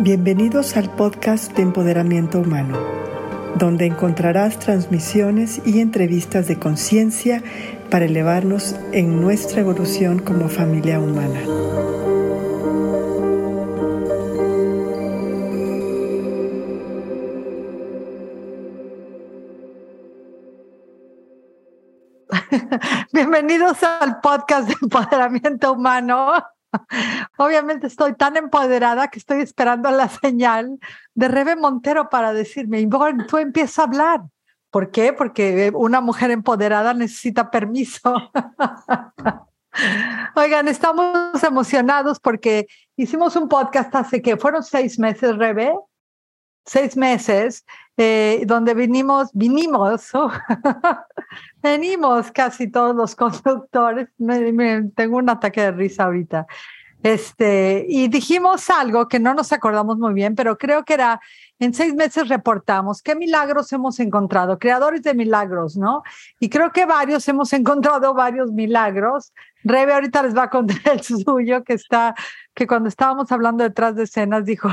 [0.00, 2.78] Bienvenidos al podcast de Empoderamiento Humano,
[3.56, 7.42] donde encontrarás transmisiones y entrevistas de conciencia
[7.90, 11.40] para elevarnos en nuestra evolución como familia humana.
[23.12, 26.34] Bienvenidos al podcast de Empoderamiento Humano.
[27.38, 30.78] Obviamente estoy tan empoderada que estoy esperando la señal
[31.14, 34.20] de Rebe Montero para decirme, Ivonne, tú empieza a hablar.
[34.70, 35.12] ¿Por qué?
[35.12, 38.12] Porque una mujer empoderada necesita permiso.
[40.34, 45.72] Oigan, estamos emocionados porque hicimos un podcast hace que fueron seis meses, Rebe,
[46.68, 47.64] seis meses,
[47.96, 50.30] eh, donde vinimos, vinimos, oh,
[51.62, 54.08] venimos casi todos los conductores.
[54.94, 56.46] tengo un ataque de risa ahorita.
[57.02, 61.20] Este, y dijimos algo que no nos acordamos muy bien, pero creo que era,
[61.60, 66.02] en seis meses reportamos qué milagros hemos encontrado, creadores de milagros, ¿no?
[66.40, 69.32] Y creo que varios hemos encontrado varios milagros.
[69.62, 72.14] Rebe ahorita les va a contar el suyo, que está,
[72.52, 74.68] que cuando estábamos hablando detrás de escenas dijo,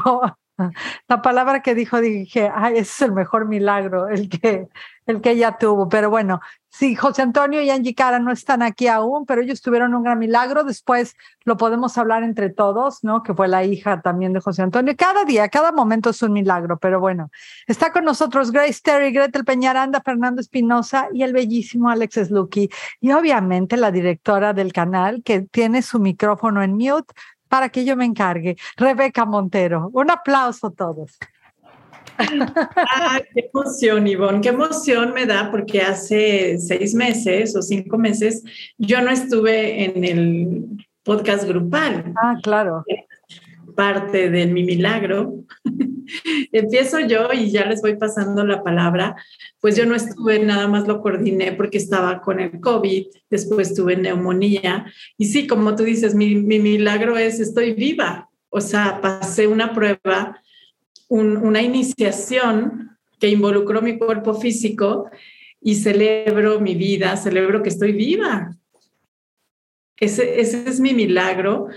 [1.08, 4.68] la palabra que dijo, dije, ay, es el mejor milagro, el que,
[5.06, 5.90] el que ella tuvo.
[5.90, 6.40] Pero bueno,
[6.70, 10.18] sí, José Antonio y Angie Cara no están aquí aún, pero ellos tuvieron un gran
[10.18, 10.64] milagro.
[10.64, 13.22] Después lo podemos hablar entre todos, ¿no?
[13.22, 14.94] Que fue la hija también de José Antonio.
[14.98, 17.30] Cada día, cada momento es un milagro, pero bueno,
[17.68, 22.70] está con nosotros Grace Terry, Gretel Peñaranda, Fernando Espinosa y el bellísimo Alex Slucky.
[23.02, 27.14] Y obviamente la directora del canal que tiene su micrófono en mute
[27.56, 28.58] para que yo me encargue.
[28.76, 29.90] Rebeca Montero.
[29.94, 31.18] Un aplauso a todos.
[33.34, 38.44] qué emoción, Ivonne, qué emoción me da porque hace seis meses o cinco meses
[38.78, 40.66] yo no estuve en el
[41.04, 42.14] podcast grupal.
[42.22, 42.84] Ah, claro
[43.76, 45.44] parte de mi milagro.
[46.52, 49.16] Empiezo yo y ya les voy pasando la palabra.
[49.60, 53.98] Pues yo no estuve, nada más lo coordiné porque estaba con el COVID, después tuve
[53.98, 54.86] neumonía.
[55.18, 58.30] Y sí, como tú dices, mi, milagro es estoy viva.
[58.50, 60.42] O sea, pasé una prueba,
[61.10, 65.10] una iniciación que involucró mi cuerpo físico
[65.62, 68.56] y celebro mi vida, celebro que estoy viva.
[69.98, 71.70] Ese, ese es mi milagro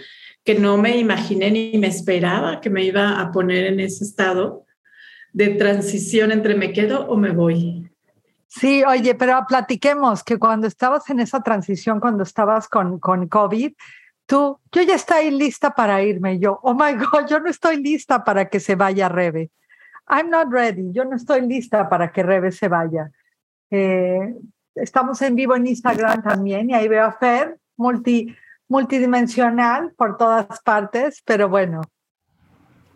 [0.48, 4.64] que no me imaginé ni me esperaba que me iba a poner en ese estado
[5.34, 7.86] de transición entre me quedo o me voy.
[8.46, 13.74] Sí, oye, pero platiquemos que cuando estabas en esa transición, cuando estabas con, con COVID,
[14.24, 16.38] tú, yo ya estoy lista para irme.
[16.38, 19.50] Yo, oh my God, yo no estoy lista para que se vaya Rebe.
[20.08, 20.90] I'm not ready.
[20.92, 23.10] Yo no estoy lista para que Rebe se vaya.
[23.70, 24.34] Eh,
[24.74, 28.34] estamos en vivo en Instagram también y ahí veo a Fer, multi,
[28.68, 31.80] multidimensional por todas partes, pero bueno.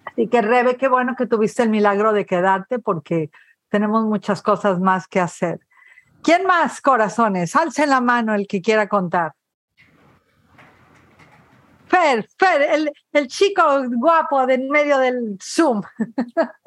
[0.04, 3.30] Así que Rebe, qué bueno que tuviste el milagro de quedarte porque
[3.68, 5.60] tenemos muchas cosas más que hacer.
[6.22, 7.56] ¿Quién más, corazones?
[7.56, 9.32] Alcen la mano el que quiera contar.
[11.86, 15.82] Fer, Fer, el, el chico guapo de en medio del Zoom.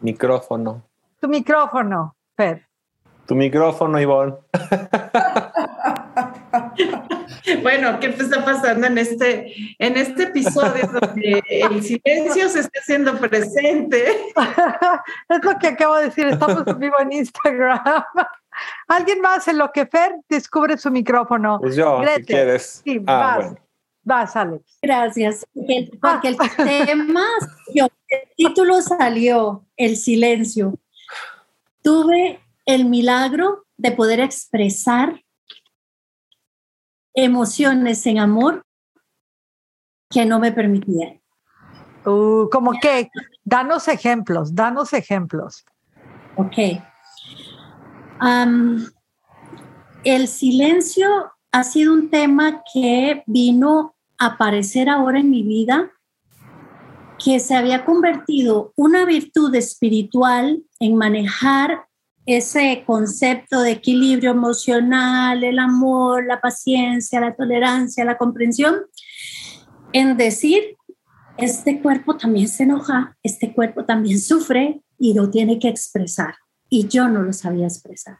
[0.00, 0.82] Micrófono.
[1.20, 2.68] Tu micrófono, Fer.
[3.26, 4.36] Tu micrófono, Ivonne.
[7.62, 13.16] Bueno, ¿qué está pasando en este, en este episodio donde el silencio se está haciendo
[13.18, 14.04] presente?
[15.28, 17.80] es lo que acabo de decir, estamos en vivo en Instagram.
[18.88, 21.58] ¿Alguien más en lo que Fer descubre su micrófono?
[21.60, 22.80] Pues yo, si quieres.
[22.84, 23.54] Sí, ah, vas,
[24.02, 24.78] vas, Alex.
[24.80, 27.26] Gracias, porque, el tema,
[27.74, 27.90] el
[28.36, 30.74] título salió, el silencio.
[31.82, 35.22] Tuve el milagro de poder expresar
[37.16, 38.64] emociones en amor
[40.10, 41.20] que no me permitían.
[42.04, 43.10] Uh, como que,
[43.44, 45.64] danos ejemplos, danos ejemplos.
[46.36, 46.58] Ok.
[50.04, 55.90] el silencio ha sido un tema que vino a aparecer ahora en mi vida,
[57.18, 61.85] que se había convertido una virtud espiritual en manejar
[62.26, 68.74] ese concepto de equilibrio emocional, el amor, la paciencia, la tolerancia, la comprensión,
[69.92, 70.76] en decir,
[71.38, 76.34] este cuerpo también se enoja, este cuerpo también sufre y lo tiene que expresar.
[76.68, 78.18] Y yo no lo sabía expresar.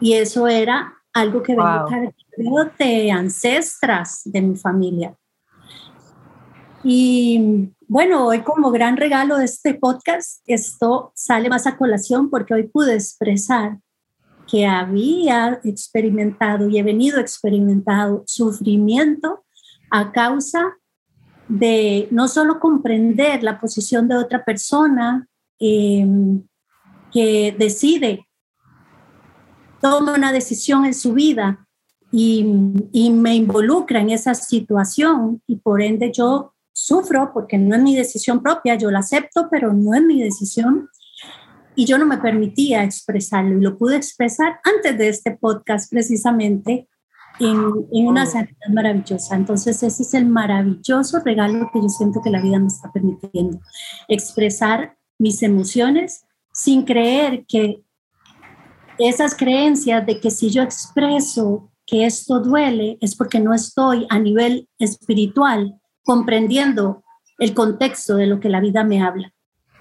[0.00, 5.16] Y eso era algo que venía de ancestras de mi familia.
[6.84, 12.52] Y bueno, hoy como gran regalo de este podcast, esto sale más a colación porque
[12.52, 13.78] hoy pude expresar
[14.46, 19.44] que había experimentado y he venido experimentando sufrimiento
[19.90, 20.76] a causa
[21.48, 25.26] de no solo comprender la posición de otra persona
[25.58, 26.42] em,
[27.10, 28.28] que decide,
[29.80, 31.66] toma una decisión en su vida
[32.12, 32.44] y,
[32.92, 37.96] y me involucra en esa situación y por ende yo sufro porque no es mi
[37.96, 40.88] decisión propia, yo la acepto, pero no es mi decisión.
[41.74, 46.88] Y yo no me permitía expresarlo y lo pude expresar antes de este podcast precisamente
[47.40, 47.58] en,
[47.92, 49.36] en una sanidad maravillosa.
[49.36, 53.60] Entonces ese es el maravilloso regalo que yo siento que la vida me está permitiendo.
[54.08, 57.82] Expresar mis emociones sin creer que
[58.98, 64.18] esas creencias de que si yo expreso que esto duele es porque no estoy a
[64.18, 67.04] nivel espiritual comprendiendo
[67.36, 69.34] el contexto de lo que la vida me habla.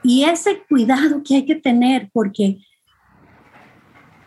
[0.03, 2.57] Y ese cuidado que hay que tener, porque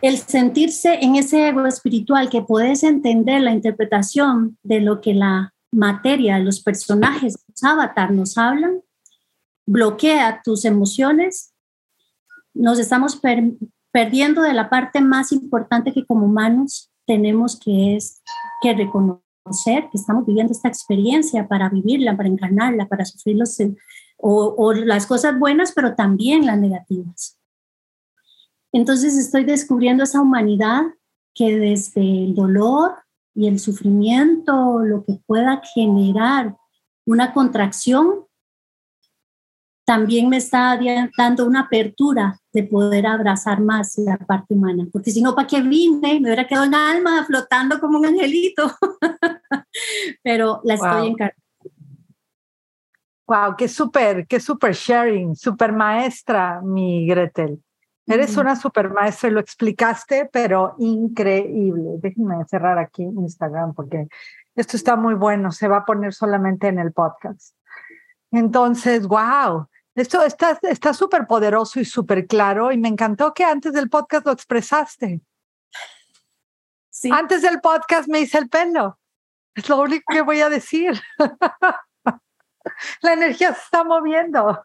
[0.01, 5.53] el sentirse en ese ego espiritual que puedes entender la interpretación de lo que la
[5.71, 8.81] materia, los personajes, los avatar nos hablan,
[9.67, 11.53] bloquea tus emociones,
[12.55, 13.21] nos estamos
[13.91, 18.23] perdiendo de la parte más importante que como humanos tenemos que es
[18.63, 23.57] que reconocer que estamos viviendo esta experiencia para vivirla, para encarnarla, para sufrir los,
[24.17, 27.37] o las cosas buenas, pero también las negativas.
[28.71, 30.83] Entonces estoy descubriendo esa humanidad
[31.33, 32.95] que desde el dolor
[33.33, 36.57] y el sufrimiento, lo que pueda generar
[37.05, 38.25] una contracción,
[39.91, 40.79] también me está
[41.17, 45.61] dando una apertura de poder abrazar más la parte humana, porque si no, ¿para qué
[45.61, 46.17] vine?
[46.21, 48.71] Me hubiera quedado en alma flotando como un angelito,
[50.23, 51.43] pero la estoy encargando.
[53.27, 57.61] Wow, qué súper, qué súper sharing, súper maestra, mi Gretel.
[58.07, 61.97] Eres una super maestra y lo explicaste, pero increíble.
[62.01, 64.07] Déjenme cerrar aquí Instagram porque
[64.55, 65.51] esto está muy bueno.
[65.51, 67.57] Se va a poner solamente en el podcast.
[68.31, 73.89] Entonces, wow, esto está súper poderoso y súper claro y me encantó que antes del
[73.89, 75.21] podcast lo expresaste.
[76.89, 77.09] Sí.
[77.11, 78.99] Antes del podcast me hice el pelo.
[79.55, 80.93] Es lo único que voy a decir.
[83.01, 84.63] La energía se está moviendo.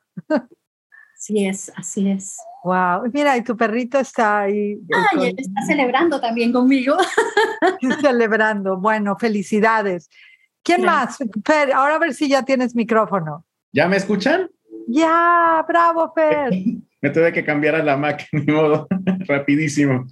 [1.16, 2.36] Así es, así es.
[2.62, 4.78] Wow, mira, y tu perrito está ahí.
[4.94, 6.96] Ah, él está celebrando también conmigo.
[8.00, 8.76] celebrando.
[8.76, 10.10] Bueno, felicidades.
[10.62, 11.18] ¿Quién más?
[11.44, 13.46] Fer, ahora a ver si ya tienes micrófono.
[13.72, 14.50] ¿Ya me escuchan?
[14.86, 16.50] Ya, bravo, Fer.
[17.02, 18.86] Me tuve que cambiar a la Mac, ni modo,
[19.26, 20.06] rapidísimo.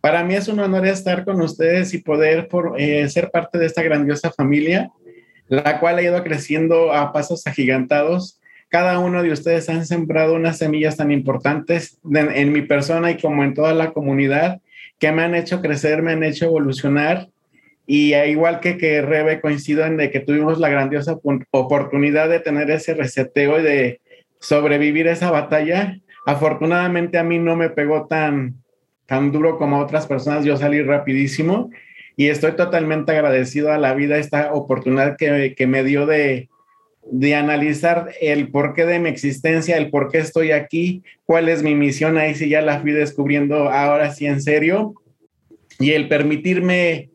[0.00, 2.48] Para mí es un honor estar con ustedes y poder
[2.78, 4.90] eh, ser parte de esta grandiosa familia,
[5.48, 8.40] la cual ha ido creciendo a pasos agigantados.
[8.70, 13.44] Cada uno de ustedes han sembrado unas semillas tan importantes en mi persona y como
[13.44, 14.60] en toda la comunidad
[14.98, 17.28] que me han hecho crecer, me han hecho evolucionar
[17.92, 21.18] y igual que que Rebe coincido en de que tuvimos la grandiosa
[21.50, 24.00] oportunidad de tener ese reseteo y de
[24.38, 25.98] sobrevivir esa batalla.
[26.24, 28.62] Afortunadamente a mí no me pegó tan,
[29.06, 31.72] tan duro como a otras personas, yo salí rapidísimo
[32.16, 36.48] y estoy totalmente agradecido a la vida esta oportunidad que, que me dio de,
[37.10, 41.74] de analizar el porqué de mi existencia, el por qué estoy aquí, cuál es mi
[41.74, 44.94] misión, ahí sí ya la fui descubriendo ahora sí en serio,
[45.80, 47.09] y el permitirme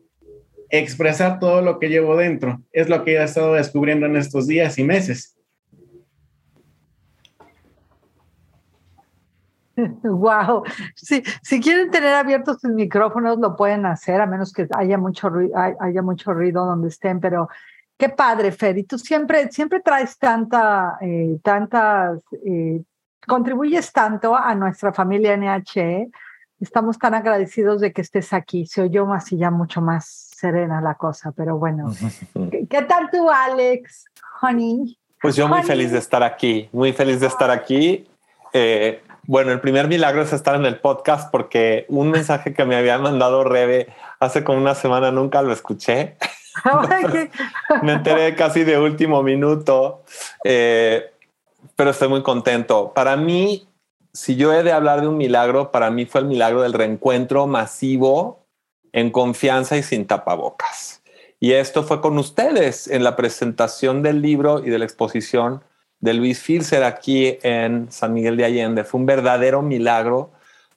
[0.78, 2.60] expresar todo lo que llevo dentro.
[2.72, 5.36] Es lo que he estado descubriendo en estos días y meses.
[10.02, 10.64] Wow.
[10.94, 15.28] Sí, si quieren tener abiertos sus micrófonos, lo pueden hacer, a menos que haya mucho,
[15.28, 17.48] ruido, haya mucho ruido donde estén, pero
[17.98, 18.78] qué padre, Fer.
[18.78, 22.82] Y tú siempre, siempre traes tanta, eh, tantas, eh,
[23.26, 26.08] contribuyes tanto a nuestra familia NH.
[26.60, 28.66] Estamos tan agradecidos de que estés aquí.
[28.66, 31.90] Se oyó más y ya mucho más serena la cosa, pero bueno.
[32.68, 34.04] ¿Qué, tal tú, Alex,
[34.42, 34.98] honey?
[35.22, 38.06] Pues yo muy feliz de estar aquí, muy feliz de estar aquí.
[38.52, 42.76] Eh, bueno, el primer milagro es estar en el podcast porque un mensaje que me
[42.76, 43.88] había mandado Rebe
[44.20, 46.18] hace como una semana nunca lo escuché.
[47.82, 50.04] me enteré casi de último minuto,
[50.44, 51.12] eh,
[51.76, 52.92] pero estoy muy contento.
[52.94, 53.66] Para mí,
[54.12, 57.46] si yo he de hablar de un milagro, para mí fue el milagro del reencuentro
[57.46, 58.45] masivo
[58.96, 61.02] en confianza y sin tapabocas.
[61.38, 65.62] Y esto fue con ustedes en la presentación del libro y de la exposición
[66.00, 68.84] de Luis Filser aquí en San Miguel de Allende.
[68.84, 70.30] Fue un verdadero milagro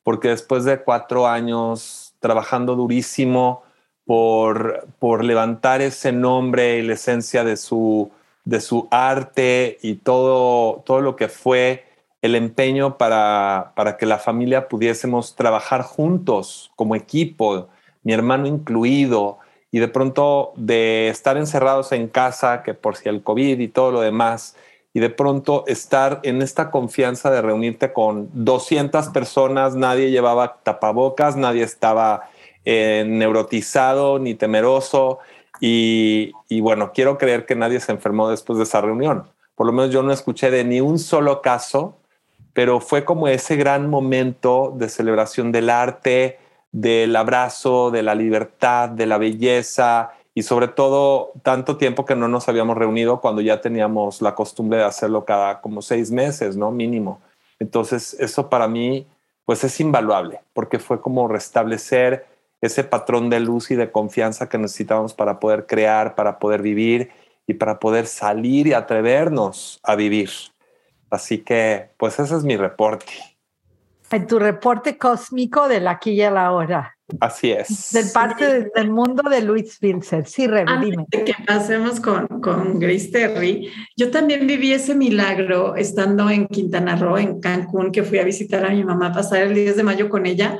[0.03, 3.63] porque después de cuatro años trabajando durísimo
[4.05, 8.11] por, por levantar ese nombre y la esencia de su,
[8.43, 11.85] de su arte y todo, todo lo que fue
[12.21, 17.69] el empeño para, para que la familia pudiésemos trabajar juntos como equipo
[18.03, 19.39] mi hermano incluido,
[19.71, 23.91] y de pronto de estar encerrados en casa, que por si el COVID y todo
[23.91, 24.55] lo demás,
[24.93, 31.35] y de pronto estar en esta confianza de reunirte con 200 personas, nadie llevaba tapabocas,
[31.35, 32.29] nadie estaba
[32.65, 35.19] eh, neurotizado ni temeroso.
[35.61, 39.25] Y, y, bueno, quiero creer que nadie se enfermó después de esa reunión.
[39.53, 41.97] Por lo menos yo no escuché de ni un solo caso,
[42.53, 46.39] pero fue como ese gran momento de celebración del arte,
[46.71, 52.27] del abrazo, de la libertad, de la belleza y sobre todo tanto tiempo que no
[52.27, 56.71] nos habíamos reunido cuando ya teníamos la costumbre de hacerlo cada como seis meses, ¿no?
[56.71, 57.21] Mínimo.
[57.59, 59.07] Entonces eso para mí
[59.45, 62.27] pues es invaluable porque fue como restablecer
[62.61, 67.09] ese patrón de luz y de confianza que necesitábamos para poder crear, para poder vivir
[67.47, 70.29] y para poder salir y atrevernos a vivir.
[71.09, 73.11] Así que pues ese es mi reporte
[74.11, 76.95] en tu reporte cósmico del aquí y a la hora.
[77.19, 77.91] Así es.
[77.91, 80.27] Del parte del mundo de Luis Vilser.
[80.27, 81.05] Sí, Rebe, dime.
[81.09, 87.17] que pasemos con, con Grace Terry, yo también viví ese milagro estando en Quintana Roo,
[87.17, 90.09] en Cancún, que fui a visitar a mi mamá, a pasar el 10 de mayo
[90.09, 90.59] con ella.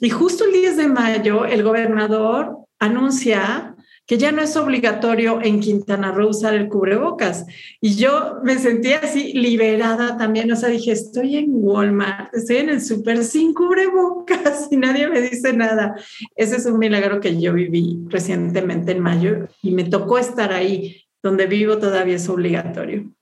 [0.00, 3.74] Y justo el 10 de mayo, el gobernador anuncia
[4.08, 7.44] que ya no es obligatorio en Quintana Roo usar el cubrebocas.
[7.78, 12.70] Y yo me sentía así liberada también, o sea, dije, estoy en Walmart, estoy en
[12.70, 15.94] el súper sin cubrebocas y nadie me dice nada.
[16.34, 21.04] Ese es un milagro que yo viví recientemente en mayo y me tocó estar ahí,
[21.22, 23.12] donde vivo todavía es obligatorio.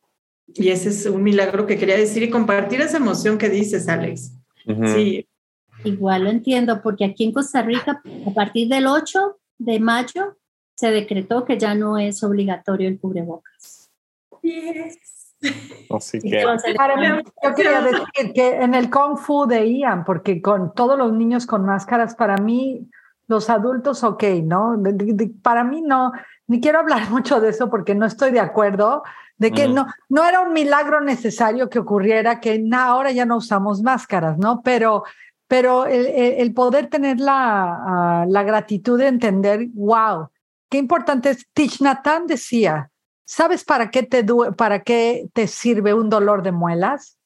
[0.54, 4.32] Y ese es un milagro que quería decir y compartir esa emoción que dices, Alex.
[4.94, 5.26] Sí.
[5.82, 10.36] Igual lo entiendo, porque aquí en Costa Rica, a partir del 8 de mayo,
[10.76, 13.90] se decretó que ya no es obligatorio el cubrebocas.
[15.90, 16.42] Así que...
[16.42, 21.46] yo quería decir que en el Kung Fu de Ian, porque con todos los niños
[21.46, 22.88] con máscaras, para mí,
[23.26, 24.80] los adultos, ok, ¿no?
[25.42, 26.12] Para mí no,
[26.46, 29.02] ni quiero hablar mucho de eso porque no estoy de acuerdo,
[29.38, 33.82] de que no, no era un milagro necesario que ocurriera, que ahora ya no usamos
[33.82, 34.62] máscaras, ¿no?
[34.62, 35.04] Pero,
[35.46, 40.30] pero el, el poder tener la, uh, la gratitud de entender, wow,
[40.68, 41.46] qué importante es.
[41.52, 42.90] Tichnatán decía,
[43.24, 44.24] ¿sabes para qué, te
[44.56, 47.18] para qué te sirve un dolor de muelas?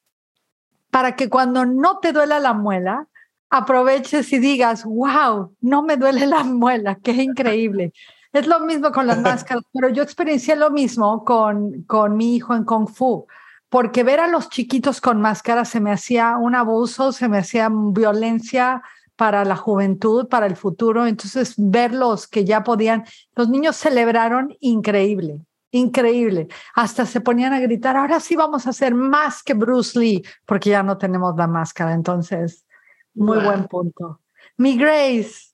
[0.89, 3.07] Para que cuando no te duela la muela,
[3.49, 7.93] aproveches y digas, wow, no me duele la muela, qué increíble.
[8.33, 12.55] Es lo mismo con las máscaras, pero yo experiencié lo mismo con, con mi hijo
[12.55, 13.27] en Kung Fu,
[13.69, 17.69] porque ver a los chiquitos con máscaras se me hacía un abuso, se me hacía
[17.71, 18.81] violencia,
[19.21, 21.05] para la juventud, para el futuro.
[21.05, 26.47] Entonces, verlos que ya podían, los niños celebraron increíble, increíble.
[26.73, 30.71] Hasta se ponían a gritar, ahora sí vamos a hacer más que Bruce Lee, porque
[30.71, 31.93] ya no tenemos la máscara.
[31.93, 32.65] Entonces,
[33.13, 34.21] muy buen punto.
[34.57, 35.53] Mi Grace.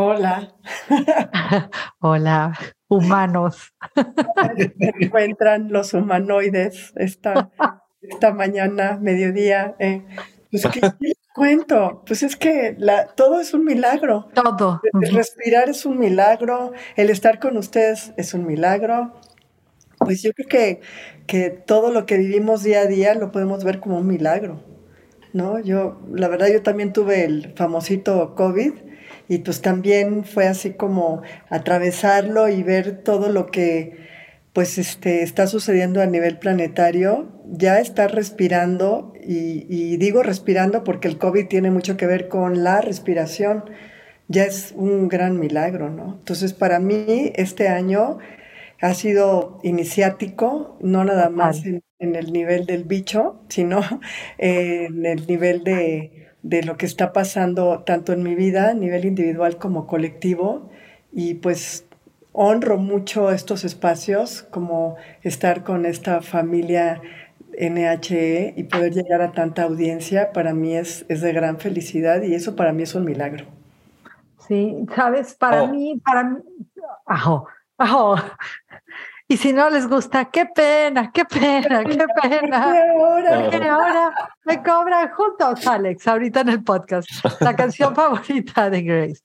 [0.00, 0.52] Hola.
[2.00, 3.72] Hola, humanos.
[4.56, 7.52] Se encuentran los humanoides esta,
[8.02, 9.76] esta mañana, mediodía.
[9.78, 10.04] Eh.
[10.50, 10.64] Pues,
[11.34, 12.02] cuento?
[12.06, 14.28] Pues es que la, todo es un milagro.
[14.34, 14.80] Todo.
[15.00, 19.14] El respirar es un milagro, el estar con ustedes es un milagro.
[19.98, 20.80] Pues yo creo que,
[21.26, 24.64] que todo lo que vivimos día a día lo podemos ver como un milagro,
[25.34, 25.58] ¿no?
[25.58, 28.72] Yo, la verdad, yo también tuve el famosito COVID
[29.28, 34.08] y pues también fue así como atravesarlo y ver todo lo que
[34.52, 41.18] pues este, está sucediendo a nivel planetario, ya está respirando, y, digo respirando porque el
[41.18, 43.64] COVID tiene mucho que ver con la respiración,
[44.28, 46.16] ya es un gran milagro, ¿no?
[46.18, 48.18] Entonces, para mí, este año
[48.80, 53.80] ha sido iniciático, no nada más en, el nivel del bicho, sino
[54.38, 59.04] en el nivel de, de lo que está pasando tanto en mi vida, a nivel
[59.04, 60.70] individual como colectivo,
[61.12, 61.86] y pues
[62.32, 67.02] honro mucho estos espacios, como estar con esta familia
[67.60, 72.34] NHE y poder llegar a tanta audiencia, para mí es, es de gran felicidad y
[72.34, 73.44] eso para mí es un milagro.
[74.48, 75.68] Sí, sabes, para oh.
[75.68, 76.38] mí, para mí,
[77.06, 77.46] ajo,
[77.78, 78.16] ajo.
[79.30, 82.74] Y si no les gusta, qué pena, qué pena, qué pena.
[83.48, 84.12] Porque ahora
[84.44, 87.08] me cobran juntos, Alex, ahorita en el podcast,
[87.40, 89.22] la canción favorita de Grace.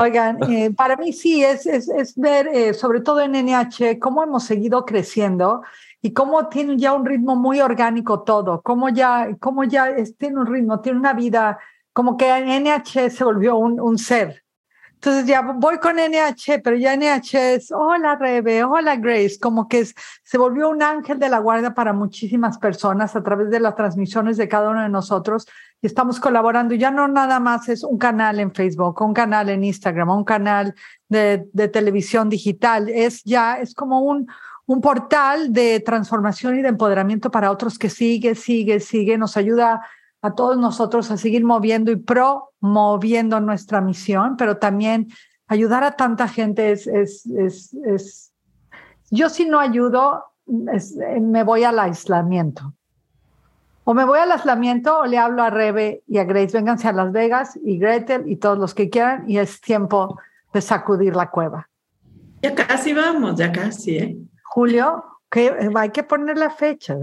[0.00, 4.24] Oigan, eh, para mí sí, es, es, es ver, eh, sobre todo en NH, cómo
[4.24, 5.62] hemos seguido creciendo
[6.04, 10.46] y cómo tiene ya un ritmo muy orgánico todo, cómo ya, cómo ya tiene un
[10.46, 11.58] ritmo, tiene una vida,
[11.94, 14.44] como que NH se volvió un, un ser,
[14.92, 19.86] entonces ya voy con NH, pero ya NH es, hola Rebe, hola Grace, como que
[19.86, 24.36] se volvió un ángel de la guardia para muchísimas personas a través de las transmisiones
[24.36, 25.46] de cada uno de nosotros.
[25.82, 26.74] y estamos colaborando.
[26.74, 30.74] Ya no nada más es un canal en Facebook, un canal en Instagram, un canal
[31.08, 32.88] de televisión digital.
[32.88, 34.26] Es ya, es como un,
[34.66, 39.86] un portal de transformación y de empoderamiento para otros que sigue, sigue, sigue, nos ayuda
[40.22, 45.08] a todos nosotros a seguir moviendo y promoviendo nuestra misión, pero también
[45.46, 48.32] ayudar a tanta gente es, es, es, es
[49.10, 52.74] yo si no ayudo, me voy al aislamiento.
[53.84, 56.92] O me voy al aislamiento o le hablo a Rebe y a Grace, vénganse a
[56.92, 60.18] Las Vegas y Gretel y todos los que quieran y es tiempo
[60.54, 61.68] de sacudir la cueva.
[62.40, 64.16] Ya casi vamos, ya casi, ¿eh?
[64.54, 66.94] Julio, que eh, hay que poner la fecha.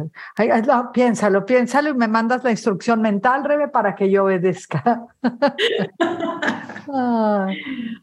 [0.94, 5.06] piénsalo, piénsalo y me mandas la instrucción mental, Rebe, para que yo obedezca.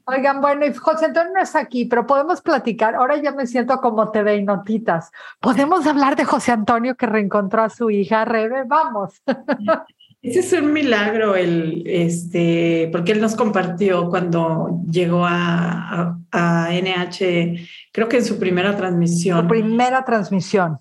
[0.05, 2.95] Oigan, bueno, y José Antonio no está aquí, pero podemos platicar.
[2.95, 5.11] Ahora ya me siento como TV y notitas.
[5.41, 8.65] ¿Podemos hablar de José Antonio que reencontró a su hija, Rebe?
[8.67, 9.23] Vamos.
[10.21, 17.67] Ese es un milagro, el, este, porque él nos compartió cuando llegó a, a, NH,
[17.93, 19.43] creo que en su primera transmisión.
[19.43, 20.79] Su primera transmisión.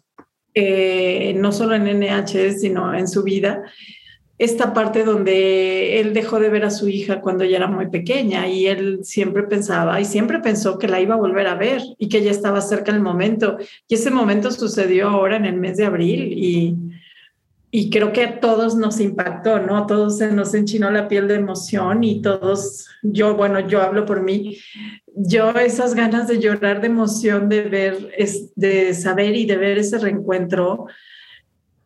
[0.56, 3.62] Eh, no solo en NH, sino en su vida.
[4.40, 8.48] Esta parte donde él dejó de ver a su hija cuando ella era muy pequeña
[8.48, 12.10] y él siempre pensaba y siempre pensó que la iba a volver a ver y
[12.10, 13.58] que ya estaba cerca el momento.
[13.88, 16.76] Y ese momento sucedió ahora en el mes de abril y
[17.70, 19.78] y creo que a todos nos impactó, ¿no?
[19.78, 24.06] A todos se nos enchinó la piel de emoción y todos, yo, bueno, yo hablo
[24.06, 24.58] por mí,
[25.16, 28.12] yo esas ganas de llorar de emoción, de ver,
[28.56, 30.86] de saber y de ver ese reencuentro,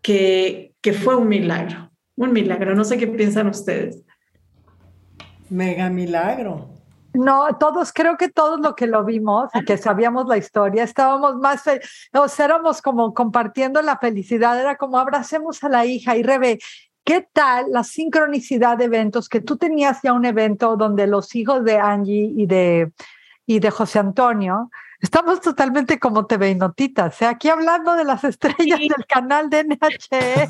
[0.02, 2.76] que, que fue un milagro, un milagro.
[2.76, 4.02] No sé qué piensan ustedes.
[5.50, 6.81] Mega milagro.
[7.14, 11.36] No, todos, creo que todos lo que lo vimos y que sabíamos la historia, estábamos
[11.36, 16.60] más, sea, éramos como compartiendo la felicidad, era como abracemos a la hija y Rebe,
[17.04, 21.66] ¿qué tal la sincronicidad de eventos que tú tenías ya un evento donde los hijos
[21.66, 22.92] de Angie y de,
[23.46, 24.70] y de José Antonio,
[25.02, 27.26] estamos totalmente como TV y Notitas, ¿eh?
[27.26, 30.50] aquí hablando de las estrellas del canal de NH.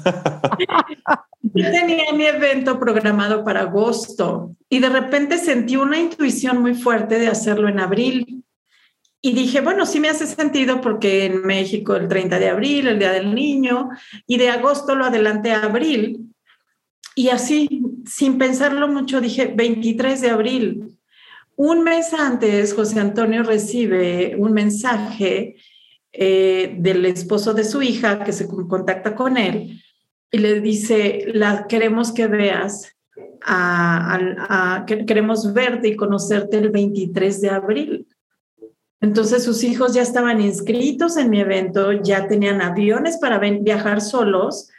[1.42, 7.18] Yo tenía mi evento programado para agosto y de repente sentí una intuición muy fuerte
[7.18, 8.44] de hacerlo en abril.
[9.24, 13.00] Y dije, bueno, sí me hace sentido porque en México el 30 de abril, el
[13.00, 13.90] Día del Niño,
[14.26, 16.32] y de agosto lo adelanté a abril.
[17.16, 20.98] Y así, sin pensarlo mucho, dije 23 de abril.
[21.56, 25.56] Un mes antes, José Antonio recibe un mensaje
[26.12, 29.82] eh, del esposo de su hija que se contacta con él
[30.32, 32.96] y le dice, la, queremos que veas,
[33.44, 38.08] a, queremos verte y conocerte el 23 de abril.
[39.02, 44.70] Entonces sus hijos ya estaban inscritos en mi evento, ya tenían aviones para viajar solos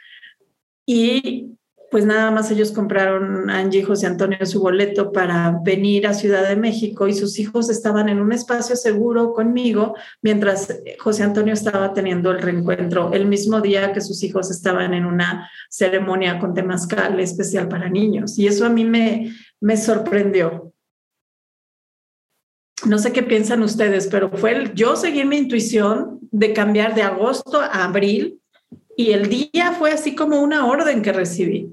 [0.85, 1.49] y
[1.93, 6.49] pues nada más ellos compraron a Angie José Antonio su boleto para venir a Ciudad
[6.49, 11.93] de México y sus hijos estaban en un espacio seguro conmigo mientras José Antonio estaba
[11.93, 17.19] teniendo el reencuentro el mismo día que sus hijos estaban en una ceremonia con temazcal
[17.19, 18.39] especial para niños.
[18.39, 20.73] Y eso a mí me, me sorprendió.
[22.87, 27.03] No sé qué piensan ustedes, pero fue el, yo seguí mi intuición de cambiar de
[27.03, 28.41] agosto a abril
[28.97, 31.69] y el día fue así como una orden que recibí.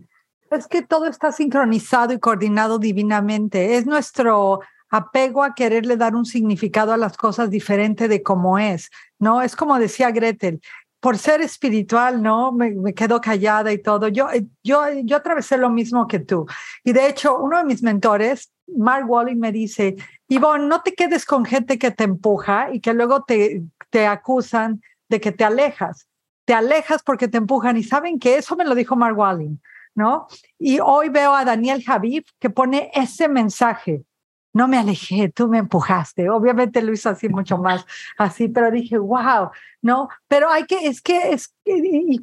[0.50, 3.76] Es que todo está sincronizado y coordinado divinamente.
[3.76, 4.60] Es nuestro
[4.90, 9.40] apego a quererle dar un significado a las cosas diferente de cómo es, ¿no?
[9.40, 10.60] Es como decía Gretel,
[10.98, 12.52] por ser espiritual, ¿no?
[12.52, 14.08] Me, quedo callada y todo.
[14.08, 14.26] Yo,
[14.62, 16.46] yo, yo atravesé lo mismo que tú.
[16.84, 19.96] Y de hecho, uno de mis mentores, Mark Walling, me dice,
[20.28, 24.82] Ivonne, no te quedes con gente que te empuja y que luego te, te acusan
[25.08, 26.06] de que te alejas.
[26.44, 27.76] Te alejas porque te empujan.
[27.76, 29.58] Y saben que eso me lo dijo Mark Walling.
[29.94, 30.26] ¿No?
[30.58, 34.04] Y hoy veo a Daniel Javif que pone ese mensaje.
[34.52, 36.28] No me alejé, tú me empujaste.
[36.28, 37.86] Obviamente lo hizo así mucho más
[38.18, 39.50] así, pero dije, wow,
[39.80, 40.08] ¿no?
[40.26, 42.20] Pero hay que, es que, es, y,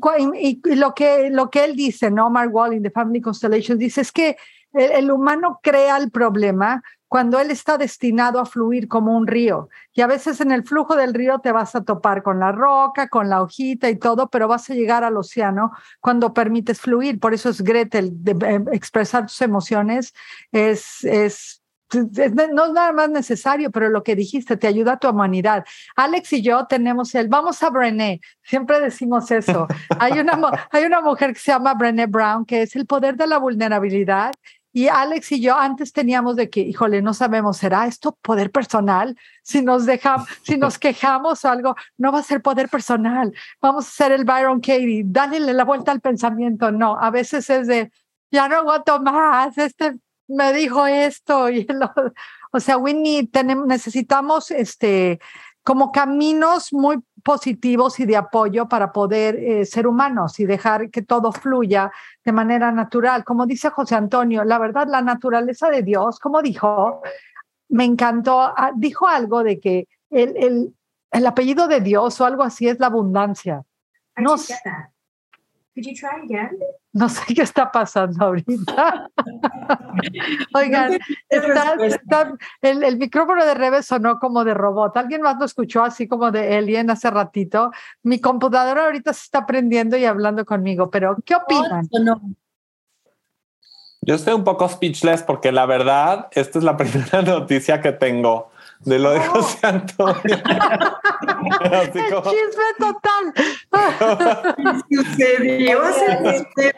[0.75, 2.29] lo, que, lo que él dice, ¿no?
[2.29, 4.35] Mark Walling de Family Constellations dice, es que
[4.73, 9.69] el humano crea el problema cuando él está destinado a fluir como un río.
[9.93, 13.07] Y a veces en el flujo del río te vas a topar con la roca,
[13.07, 17.19] con la hojita y todo, pero vas a llegar al océano cuando permites fluir.
[17.19, 20.13] Por eso es Gretel, de, eh, expresar tus emociones
[20.51, 21.61] es, es
[21.93, 25.65] no es nada más necesario, pero lo que dijiste te ayuda a tu humanidad.
[25.95, 29.67] Alex y yo tenemos el, vamos a Brené, siempre decimos eso.
[29.99, 33.27] Hay una, hay una mujer que se llama Brené Brown, que es el poder de
[33.27, 34.33] la vulnerabilidad
[34.77, 39.17] y Alex y yo antes teníamos de que, híjole, no sabemos, ¿será esto poder personal?
[39.41, 43.33] Si nos dejamos, si nos quejamos o algo, no va a ser poder personal.
[43.59, 46.71] Vamos a ser el Byron Katie, dale la vuelta al pensamiento.
[46.71, 47.91] No, a veces es de,
[48.29, 51.91] ya no aguanto más, este me dijo esto y lo,
[52.51, 55.19] o sea, Winnie, tenemos, necesitamos este
[55.63, 61.01] como caminos muy positivos y de apoyo para poder eh, ser humanos y dejar que
[61.01, 61.91] todo fluya
[62.23, 63.25] de manera natural.
[63.25, 67.01] Como dice José Antonio, la verdad, la naturaleza de Dios, como dijo,
[67.67, 70.73] me encantó, ah, dijo algo de que el, el,
[71.11, 73.61] el apellido de Dios o algo así es la abundancia.
[74.15, 74.37] No,
[76.93, 79.09] no sé qué está pasando ahorita.
[80.55, 80.97] Oigan,
[81.29, 84.97] el, el, micrófono de Rebe sonó como de robot.
[84.97, 87.71] ¿Alguien más lo escuchó así como de Alien hace ratito?
[88.03, 91.87] Mi computadora ahorita se está prendiendo y hablando conmigo, pero ¿qué opinan?
[94.01, 98.49] Yo estoy un poco speechless porque la verdad, esta es la primera noticia que tengo
[98.81, 100.37] de lo de José Antonio.
[101.71, 102.31] Así como...
[102.31, 103.33] chisme total.
[104.89, 105.81] sucedió?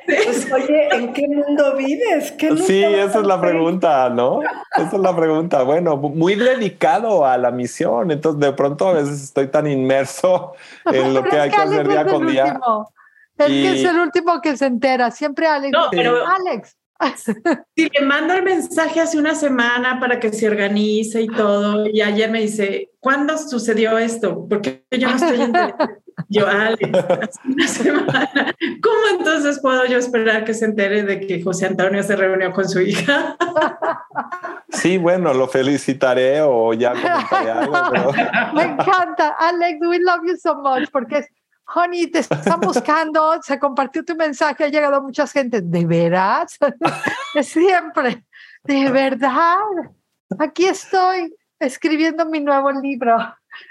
[0.05, 2.31] Pues, oye, ¿en qué mundo vives?
[2.33, 4.41] ¿Qué sí, esa es la pregunta, ¿no?
[4.75, 5.63] Esa es la pregunta.
[5.63, 8.11] Bueno, muy dedicado a la misión.
[8.11, 10.53] Entonces, de pronto a veces estoy tan inmerso
[10.85, 12.59] en lo que hay que, hacer día con día.
[13.37, 15.11] Es que es el último que se entera.
[15.11, 15.71] Siempre Alex.
[15.71, 16.75] No, pero Alex,
[17.75, 21.87] Sí, le mando el mensaje hace una semana para que se organice y todo.
[21.87, 24.45] Y ayer me dice, ¿cuándo sucedió esto?
[24.49, 26.01] Porque yo no estoy enterando.
[26.27, 28.55] Yo, Alex, hace una semana.
[28.83, 32.67] ¿Cómo entonces puedo yo esperar que se entere de que José Antonio se reunió con
[32.67, 33.37] su hija?
[34.71, 38.13] Sí, bueno, lo felicitaré o ya comentaré algo.
[38.53, 39.35] Me encanta.
[39.39, 41.27] Alex, we love you so much porque es
[41.73, 45.61] honey, te están buscando, se compartió tu mensaje, ha llegado a mucha gente.
[45.61, 46.57] ¿De veras?
[47.41, 48.25] Siempre.
[48.63, 49.57] ¿De verdad?
[50.37, 53.17] Aquí estoy escribiendo mi nuevo libro.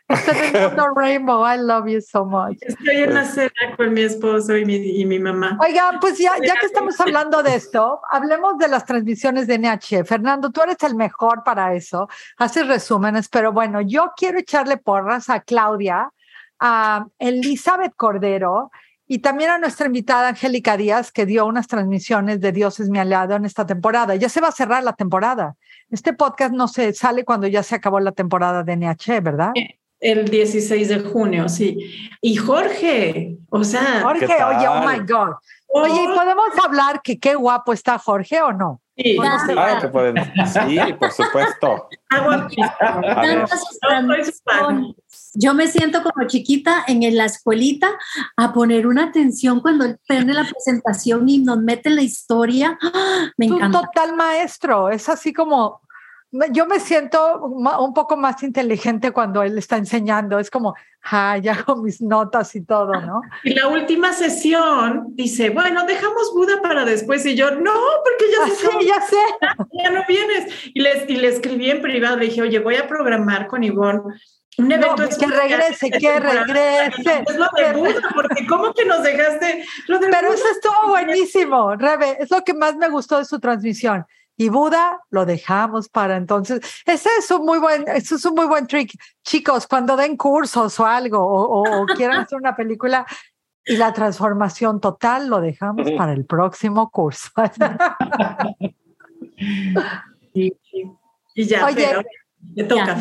[0.09, 1.45] Estoy en Rainbow.
[1.45, 2.59] I love you so much.
[2.61, 5.57] Estoy en la cena con mi esposo y mi, y mi mamá.
[5.61, 10.05] Oigan, pues ya, ya que estamos hablando de esto, hablemos de las transmisiones de NH.
[10.05, 12.09] Fernando, tú eres el mejor para eso.
[12.37, 16.11] Haces resúmenes, pero bueno, yo quiero echarle porras a Claudia
[16.61, 18.71] a Elizabeth Cordero
[19.07, 22.99] y también a nuestra invitada Angélica Díaz, que dio unas transmisiones de Dios es mi
[22.99, 24.15] aliado en esta temporada.
[24.17, 25.57] Ya se va a cerrar la temporada.
[25.91, 29.53] Este podcast no se sale cuando ya se acabó la temporada de NH, ¿verdad?
[29.99, 31.79] El 16 de junio, sí.
[32.21, 34.03] Y Jorge, o sea.
[34.03, 35.37] Jorge, oye, oh my God.
[35.69, 38.81] Oye, ¿podemos hablar que qué guapo está Jorge o no?
[38.97, 40.17] Sí, claro que pueden.
[40.47, 41.89] Sí, por supuesto.
[45.41, 47.97] Yo me siento como chiquita en la escuelita
[48.37, 52.77] a poner una atención cuando él prende la presentación y nos mete en la historia.
[52.83, 53.31] ¡Ah!
[53.37, 53.67] Me encanta.
[53.67, 55.81] Un total maestro, es así como
[56.51, 60.39] yo me siento un poco más inteligente cuando él está enseñando.
[60.39, 60.75] Es como,
[61.11, 63.23] ah, ya hago mis notas y todo, ¿no?
[63.45, 67.25] Y la última sesión dice, bueno, dejamos Buda para después.
[67.25, 67.73] Y yo, no,
[68.05, 68.87] porque ya ah, sé.
[68.87, 69.17] ya sé.
[69.83, 70.53] Ya no vienes.
[70.75, 74.03] Y le, y le escribí en privado, le dije, oye, voy a programar con Ivonne
[74.59, 77.25] un evento no, que regrese, que regrese.
[77.27, 79.65] Es lo de Buda, porque ¿cómo que nos dejaste?
[79.87, 84.05] Lo Pero eso estuvo buenísimo, Rebe, es lo que más me gustó de su transmisión.
[84.37, 86.61] Y Buda lo dejamos para entonces.
[86.85, 88.93] Ese es un muy buen, eso es un muy buen trick.
[89.25, 93.07] Chicos, cuando den cursos o algo, o, quieran hacer una película,
[93.65, 97.31] y la transformación total lo dejamos para el próximo curso.
[100.35, 100.53] y,
[101.35, 102.05] ya, Oye,
[102.69, 102.97] toca,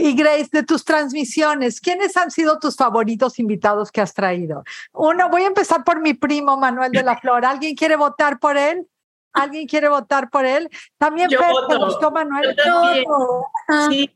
[0.00, 4.62] Y Grace, de tus transmisiones, ¿quiénes han sido tus favoritos invitados que has traído?
[4.92, 7.44] Uno, voy a empezar por mi primo Manuel de la Flor.
[7.44, 8.86] ¿Alguien quiere votar por él?
[9.32, 10.70] ¿Alguien quiere votar por él?
[10.98, 12.56] También Fer, ¿te gustó Manuel?
[13.90, 14.14] Sí,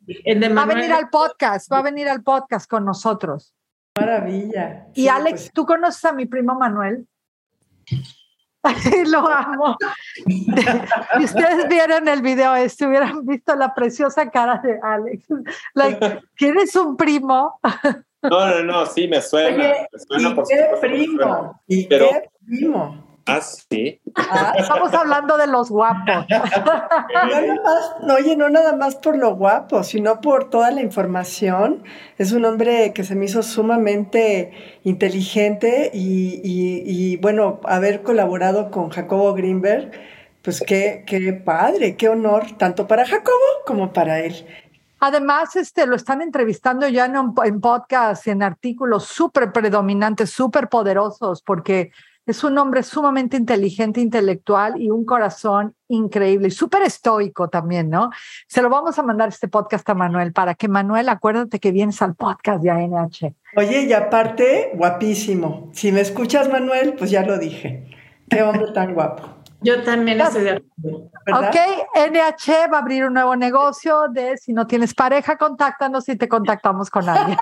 [0.56, 3.52] va a venir al podcast, va a venir al podcast con nosotros.
[3.98, 4.86] Maravilla.
[4.94, 5.52] Y Alex, pues.
[5.52, 7.08] ¿tú conoces a mi primo Manuel?
[9.08, 9.76] Lo amo.
[10.26, 15.26] si ustedes vieran el video este, hubieran visto la preciosa cara de Alex.
[16.36, 17.58] ¿Tienes un primo?
[18.22, 19.74] no, no, no, sí, me suena.
[19.92, 21.60] me suena ¿y qué primo?
[21.66, 23.01] ¿Y qué primo?
[23.26, 24.00] Ah, sí.
[24.16, 26.26] Ah, estamos hablando de los guapos.
[28.02, 31.84] no, oye, no nada más por lo guapo, sino por toda la información.
[32.18, 39.34] Es un hombre que se me hizo sumamente inteligente y, bueno, haber colaborado con Jacobo
[39.34, 39.92] Greenberg,
[40.42, 44.46] pues qué, qué padre, qué honor, tanto para Jacobo como para él.
[44.98, 51.42] Además, este, lo están entrevistando ya en, en podcast, en artículos súper predominantes, súper poderosos,
[51.42, 51.90] porque
[52.26, 58.10] es un hombre sumamente inteligente, intelectual y un corazón increíble y súper estoico también, ¿no?
[58.48, 62.00] Se lo vamos a mandar este podcast a Manuel para que Manuel, acuérdate que vienes
[62.00, 63.34] al podcast de ANH.
[63.56, 65.70] Oye, y aparte, guapísimo.
[65.72, 67.90] Si me escuchas, Manuel, pues ya lo dije.
[68.30, 69.41] Qué hombre tan guapo.
[69.62, 71.10] Yo también estoy de acuerdo.
[71.26, 71.56] Ok,
[71.94, 76.28] NH va a abrir un nuevo negocio de si no tienes pareja, contáctanos y te
[76.28, 77.38] contactamos con alguien.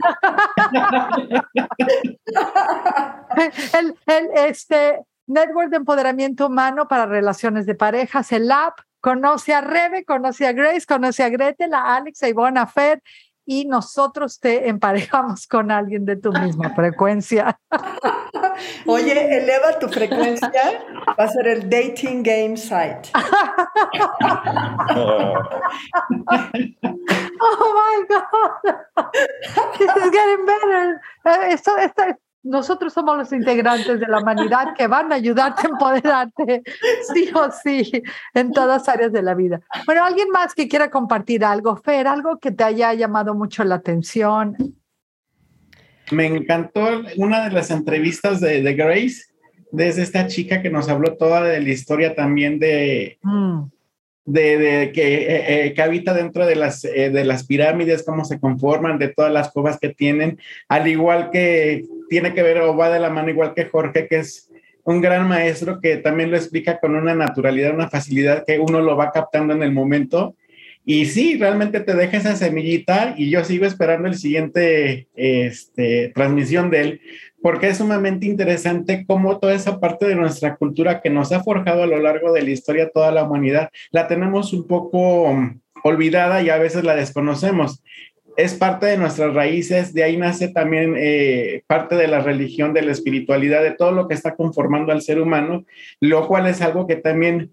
[3.78, 8.78] el, el, este, Network de Empoderamiento Humano para Relaciones de Parejas, el app.
[9.00, 13.02] Conoce a Rebe, conoce a Grace, conoce a Gretel, a Alex, a Ivonne, a Fer,
[13.50, 17.58] y nosotros te emparejamos con alguien de tu misma frecuencia.
[18.86, 20.86] Oye, eleva tu frecuencia,
[21.18, 23.10] va a ser el dating game site.
[23.14, 23.24] oh
[27.74, 28.74] my God.
[29.78, 31.00] This is getting better.
[31.24, 32.04] Eh, esto, esto,
[32.42, 36.62] nosotros somos los integrantes de la humanidad que van a ayudarte a empoderarte,
[37.12, 37.90] sí o sí,
[38.34, 39.60] en todas áreas de la vida.
[39.86, 43.76] Bueno, alguien más que quiera compartir algo, Fer, algo que te haya llamado mucho la
[43.76, 44.56] atención.
[46.10, 49.24] Me encantó una de las entrevistas de, de Grace,
[49.70, 53.64] desde esta chica que nos habló toda de la historia también de, mm
[54.24, 58.38] de, que, eh, eh, que, habita dentro de las, eh, de las pirámides, cómo se
[58.38, 62.90] conforman, de todas las cuevas que tienen, al igual que tiene que ver o va
[62.90, 64.50] de la mano igual que Jorge, que es
[64.84, 68.96] un gran maestro que también lo explica con una naturalidad, una facilidad que uno lo
[68.96, 70.34] va captando en el momento.
[70.84, 76.68] Y sí, realmente te deja esa semillita y yo sigo esperando el siguiente este, transmisión
[76.70, 77.00] de él,
[77.40, 81.84] porque es sumamente interesante cómo toda esa parte de nuestra cultura que nos ha forjado
[81.84, 85.32] a lo largo de la historia toda la humanidad, la tenemos un poco
[85.84, 87.82] olvidada y a veces la desconocemos.
[88.36, 92.82] Es parte de nuestras raíces, de ahí nace también eh, parte de la religión, de
[92.82, 95.64] la espiritualidad, de todo lo que está conformando al ser humano,
[96.00, 97.50] lo cual es algo que también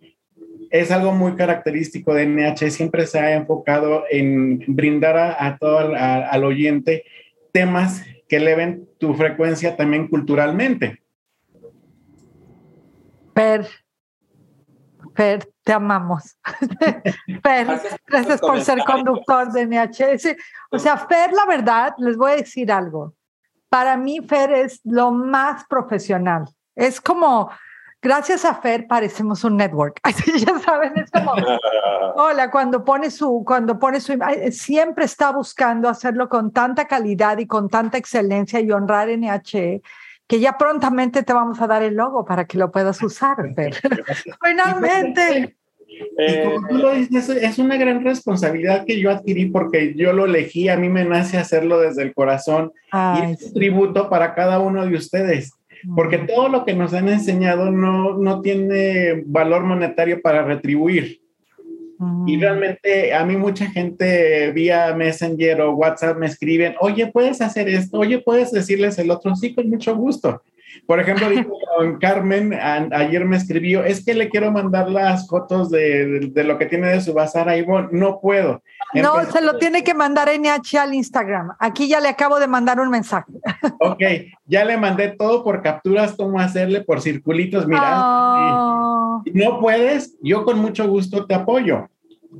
[0.69, 6.43] es algo muy característico de NH, siempre se ha enfocado en brindar a, todo al
[6.43, 7.05] oyente
[7.51, 11.01] temas que eleven tu frecuencia también culturalmente.
[13.33, 13.65] Per,
[15.17, 16.38] Per, te amamos.
[17.41, 17.67] Per,
[18.06, 20.36] gracias, por ser conductor de NHS.
[20.69, 23.15] O sea, Fer, la verdad, les voy a decir algo.
[23.67, 26.45] Para mí, Fer es lo más profesional.
[26.75, 27.49] Es como,
[27.99, 29.99] gracias a Fer parecemos un network.
[30.38, 31.34] ya saben, es como,
[32.15, 34.19] hola, cuando pone su, cuando pone su,
[34.51, 39.82] siempre está buscando hacerlo con tanta calidad y con tanta excelencia y honrar NHE
[40.27, 43.75] que ya prontamente te vamos a dar el logo para que lo puedas usar, Fer.
[44.43, 45.55] Finalmente.
[45.89, 50.25] Y como tú lo dices, es una gran responsabilidad que yo adquirí porque yo lo
[50.25, 54.59] elegí, a mí me nace hacerlo desde el corazón y es un tributo para cada
[54.59, 55.57] uno de ustedes
[55.95, 61.21] porque todo lo que nos han enseñado no, no tiene valor monetario para retribuir.
[62.27, 67.67] Y realmente a mí mucha gente vía Messenger o WhatsApp me escriben, oye, puedes hacer
[67.69, 70.41] esto, oye, puedes decirles el otro, sí, con mucho gusto.
[70.86, 71.27] Por ejemplo,
[71.99, 76.65] Carmen ayer me escribió, es que le quiero mandar las fotos de, de, lo que
[76.65, 78.62] tiene de su bazar a Ivonne, no puedo.
[78.93, 81.55] No, se lo tiene que mandar NH al Instagram.
[81.60, 83.31] Aquí ya le acabo de mandar un mensaje.
[83.79, 84.01] Ok,
[84.45, 88.01] ya le mandé todo por capturas, cómo hacerle por circulitos, mira.
[88.01, 88.87] Oh.
[89.23, 91.88] Si no puedes, yo con mucho gusto te apoyo.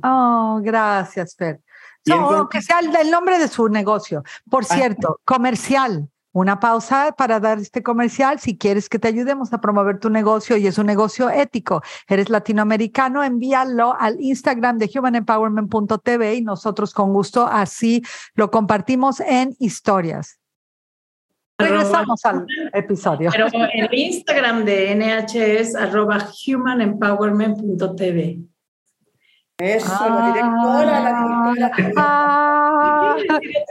[0.02, 1.60] Oh, gracias, Fer.
[2.06, 4.22] No, que sea el, nombre de su negocio.
[4.48, 4.74] Por ah.
[4.74, 8.38] cierto, comercial una pausa para dar este comercial.
[8.38, 12.30] Si quieres que te ayudemos a promover tu negocio y es un negocio ético, eres
[12.30, 18.02] latinoamericano, envíalo al Instagram de humanempowerment.tv y nosotros con gusto así
[18.34, 20.38] lo compartimos en historias.
[21.58, 23.30] Regresamos al episodio.
[23.32, 28.38] Pero el Instagram de NH es arroba humanempowerment.tv.
[29.58, 31.92] Eso, la directora, la directora.
[31.96, 33.16] Ah,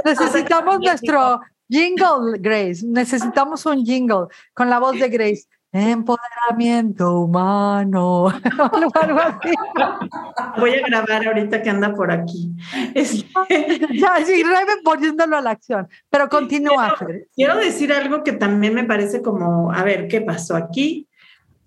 [0.04, 2.86] necesitamos nuestro Jingle, Grace.
[2.86, 5.46] Necesitamos un jingle con la voz de Grace.
[5.78, 8.34] Empoderamiento humano.
[10.58, 12.52] Voy a grabar ahorita que anda por aquí.
[12.96, 14.44] ya, sí,
[14.84, 15.88] poniéndolo a la acción.
[16.10, 16.96] Pero continúa.
[16.98, 21.08] Quiero, quiero decir algo que también me parece como, a ver, ¿qué pasó aquí?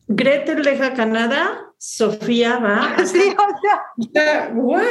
[0.09, 2.97] Gretel deja Canadá, Sofía va.
[3.07, 4.51] Sí, o sea.
[4.55, 4.83] ¿What?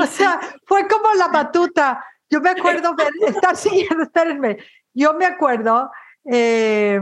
[0.00, 2.04] O sea, fue como la batuta.
[2.28, 4.58] Yo me acuerdo estar siguiendo, espérenme,
[4.92, 5.92] yo me acuerdo,
[6.30, 7.00] eh,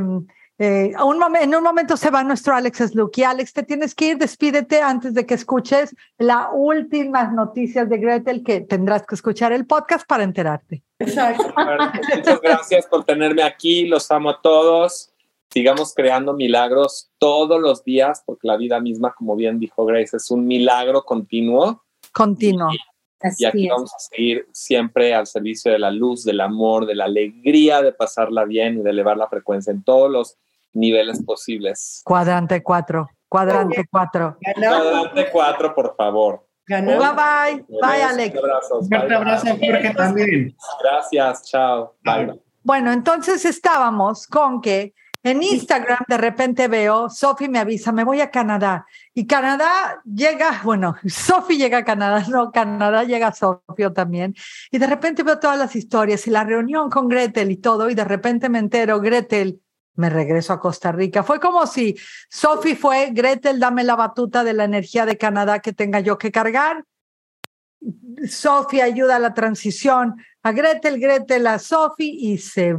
[0.60, 3.22] eh, un en un momento se va nuestro Alex Sluki.
[3.22, 8.42] Alex, te tienes que ir, despídete antes de que escuches las últimas noticias de Gretel,
[8.42, 10.82] que tendrás que escuchar el podcast para enterarte.
[10.98, 11.54] Exacto.
[12.16, 15.12] Muchas gracias por tenerme aquí, los amo a todos.
[15.50, 20.30] Sigamos creando milagros todos los días, porque la vida misma, como bien dijo Grace, es
[20.30, 21.84] un milagro continuo.
[22.12, 22.70] Continuo
[23.38, 27.06] y aquí vamos a seguir siempre al servicio de la luz, del amor, de la
[27.06, 30.36] alegría de pasarla bien y de elevar la frecuencia en todos los
[30.72, 32.02] niveles posibles.
[32.04, 34.38] Cuadrante 4, cuadrante 4.
[34.54, 36.46] Cuadrante 4, por favor.
[36.66, 36.98] Ganó.
[36.98, 37.64] Bye bye.
[37.80, 38.38] Bye, Alex.
[38.70, 40.56] Un fuerte abrazo, Jorge, también.
[40.82, 41.96] Gracias, chao.
[42.04, 42.38] Bye.
[42.62, 48.20] Bueno, entonces estábamos con que en Instagram de repente veo, Sofi me avisa, me voy
[48.20, 48.86] a Canadá.
[49.14, 54.34] Y Canadá llega, bueno, Sofi llega a Canadá, no, Canadá llega a Sofio también.
[54.70, 57.94] Y de repente veo todas las historias y la reunión con Gretel y todo, y
[57.94, 59.60] de repente me entero, Gretel,
[59.94, 61.24] me regreso a Costa Rica.
[61.24, 61.96] Fue como si
[62.30, 66.30] Sofi fue, Gretel, dame la batuta de la energía de Canadá que tenga yo que
[66.30, 66.84] cargar.
[68.28, 72.76] Sofi ayuda a la transición a Gretel, Gretel a Sofi y se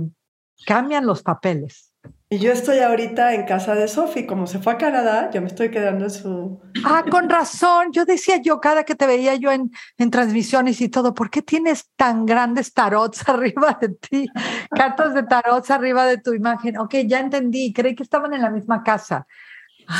[0.65, 1.88] cambian los papeles.
[2.31, 5.47] Y yo estoy ahorita en casa de Sofi, como se fue a Canadá, yo me
[5.47, 6.61] estoy quedando en su...
[6.85, 7.91] Ah, con razón.
[7.91, 11.41] Yo decía yo, cada que te veía yo en, en transmisiones y todo, ¿por qué
[11.41, 14.27] tienes tan grandes tarots arriba de ti?
[14.69, 16.77] Cartas de tarots arriba de tu imagen.
[16.77, 19.25] Ok, ya entendí, creí que estaban en la misma casa.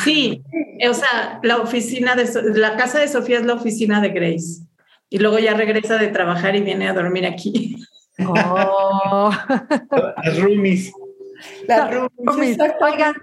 [0.04, 0.44] Sí,
[0.88, 4.68] o sea, la oficina de, la casa de Sofía es la oficina de Grace.
[5.10, 7.76] Y luego ya regresa de trabajar y viene a dormir aquí.
[8.20, 9.32] Oh.
[10.24, 10.92] Las roomies.
[12.82, 13.16] Oigan,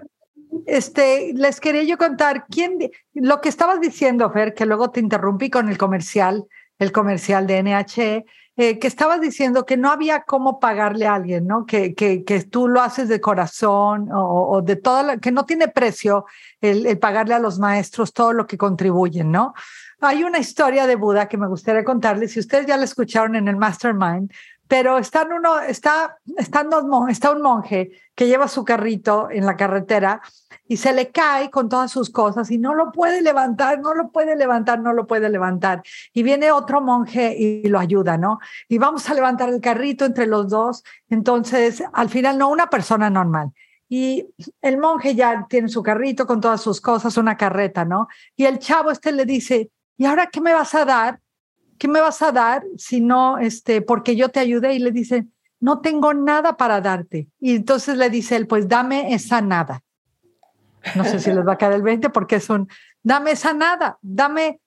[0.65, 2.77] este, les quería yo contar quién,
[3.13, 6.45] lo que estabas diciendo, Fer, que luego te interrumpí con el comercial,
[6.79, 8.25] el comercial de NH,
[8.59, 11.67] eh, que estabas diciendo que no había cómo pagarle a alguien, ¿no?
[11.67, 16.25] Que, que, que tú lo haces de corazón o, de todo, que no tiene precio
[16.59, 19.53] el, el, pagarle a los maestros todo lo que contribuyen, ¿no?
[19.99, 23.47] Hay una historia de Buda que me gustaría contarles, si ustedes ya la escucharon en
[23.47, 24.31] el Mastermind,
[24.67, 26.67] pero está, uno, está, está,
[27.09, 30.21] está un monje que lleva su carrito en la carretera
[30.67, 34.09] y se le cae con todas sus cosas y no lo puede levantar, no lo
[34.09, 35.83] puede levantar, no lo puede levantar.
[36.13, 38.39] Y viene otro monje y lo ayuda, ¿no?
[38.67, 40.83] Y vamos a levantar el carrito entre los dos.
[41.09, 43.51] Entonces, al final, no una persona normal.
[43.89, 44.27] Y
[44.61, 48.07] el monje ya tiene su carrito con todas sus cosas, una carreta, ¿no?
[48.35, 51.19] Y el chavo este le dice, ¿y ahora qué me vas a dar?
[51.77, 54.73] ¿Qué me vas a dar si no, este, porque yo te ayudé?
[54.73, 55.27] Y le dice,
[55.59, 57.29] no tengo nada para darte.
[57.39, 59.83] Y entonces le dice él, pues dame esa nada.
[60.95, 62.69] No sé si les va a caer el 20 porque es un,
[63.03, 64.61] dame esa nada, dame,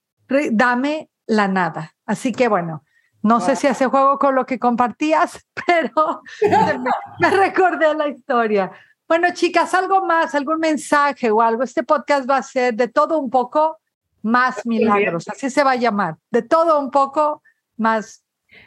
[0.53, 1.94] dame la nada.
[2.05, 2.85] Así que bueno,
[3.23, 6.79] no sé si hace juego con lo que compartías, pero me,
[7.18, 8.70] me recordé la historia.
[9.09, 11.62] Bueno, chicas, algo más, algún mensaje o algo.
[11.62, 13.80] Este podcast va a ser de todo un poco
[14.22, 17.42] más milagros, así se va a llamar, de todo un poco
[17.76, 18.24] más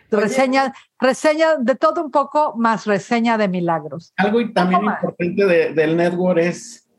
[0.09, 4.13] reseña, reseña de todo un poco más reseña de milagros.
[4.17, 6.89] Algo también importante del network es,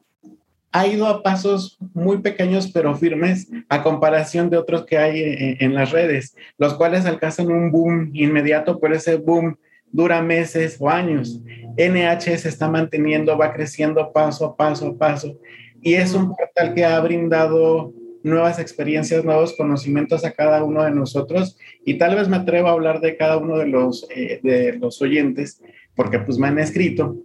[0.72, 5.56] ha ido a pasos muy pequeños pero firmes a comparación de otros que hay en,
[5.60, 9.56] en las redes, los cuales alcanzan un boom inmediato, pero ese boom
[9.92, 11.40] dura meses o años.
[11.76, 15.38] NH se está manteniendo, va creciendo paso a paso a paso
[15.80, 17.92] y es un portal que ha brindado
[18.24, 21.56] nuevas experiencias, nuevos conocimientos a cada uno de nosotros.
[21.84, 25.00] Y tal vez me atrevo a hablar de cada uno de los, eh, de los
[25.00, 25.62] oyentes
[25.94, 27.16] porque pues me han escrito.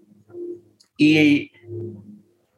[0.97, 1.51] Y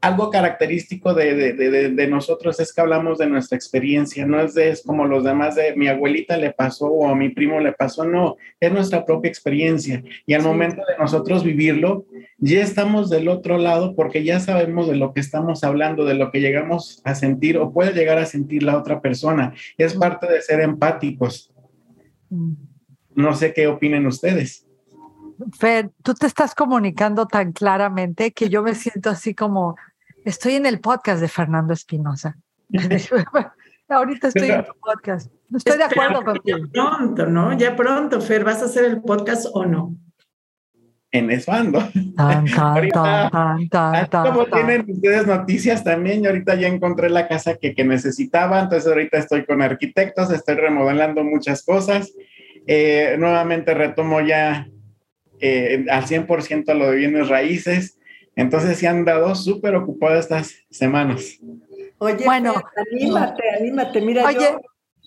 [0.01, 4.69] algo característico de, de, de, nosotros es que hablamos de nuestra experiencia, no es, de,
[4.69, 8.03] es como los demás de mi abuelita le pasó o a mi primo le pasó,
[8.03, 10.03] no, es nuestra propia experiencia.
[10.25, 12.05] Y al momento de nosotros vivirlo,
[12.39, 16.31] ya estamos del otro lado porque ya sabemos de lo que estamos hablando, de lo
[16.31, 19.53] que llegamos a sentir o puede llegar a sentir la otra persona.
[19.77, 21.53] Es parte de ser empáticos.
[22.29, 22.53] Mm.
[23.13, 24.65] No sé qué opinen ustedes.
[25.53, 29.75] Fer, tú te estás comunicando tan claramente que yo me siento así como
[30.23, 32.37] Estoy en el podcast de Fernando Espinosa.
[33.89, 35.31] Ahorita estoy en tu podcast.
[35.55, 36.59] Estoy de acuerdo contigo.
[36.59, 37.57] Ya pronto, ¿no?
[37.57, 39.95] Ya pronto, Fer, ¿vas a hacer el podcast o no?
[41.11, 41.79] En eso ando.
[42.15, 42.47] Tan,
[44.11, 48.87] como tienen ustedes noticias también, yo ahorita ya encontré la casa que, que, necesitaba, entonces
[48.87, 52.13] ahorita estoy con arquitectos, estoy remodelando muchas cosas.
[52.67, 54.67] Eh, nuevamente retomo ya
[55.39, 57.97] eh, al 100% lo de bienes raíces.
[58.35, 61.37] Entonces se han dado súper ocupadas estas semanas.
[61.97, 62.53] Oye, bueno,
[62.91, 64.01] anímate, anímate.
[64.01, 64.59] Mira, yo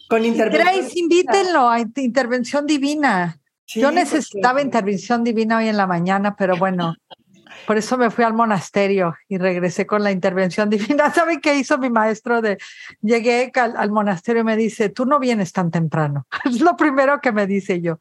[0.08, 0.74] con intervención.
[0.74, 3.40] Grace, invítenlo a intervención divina.
[3.66, 6.94] yo necesitaba intervención divina hoy en la mañana, pero bueno,
[7.66, 11.10] por eso me fui al monasterio y regresé con la intervención divina.
[11.12, 12.42] ¿Saben qué hizo mi maestro?
[12.42, 12.58] De
[13.00, 16.26] llegué al, monasterio y me dice, tú no vienes tan temprano.
[16.44, 17.98] Es lo primero que me dice yo.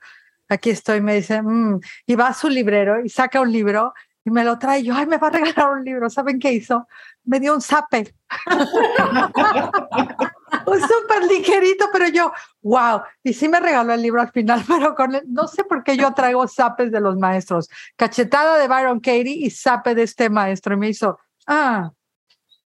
[0.49, 3.93] Aquí estoy, me dice, mm", y va a su librero y saca un libro
[4.25, 4.83] y me lo trae.
[4.83, 6.09] Yo, ay, me va a regalar un libro.
[6.09, 6.87] ¿Saben qué hizo?
[7.25, 8.13] Me dio un zape.
[10.65, 13.01] un súper ligerito, pero yo, wow.
[13.23, 16.13] Y sí me regaló el libro al final, pero con no sé por qué yo
[16.13, 17.69] traigo zapes de los maestros.
[17.95, 20.75] Cachetada de Byron Katie y zape de este maestro.
[20.75, 21.91] Y me hizo ah,